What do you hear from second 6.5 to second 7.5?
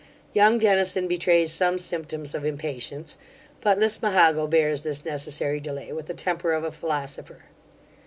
of a philosopher.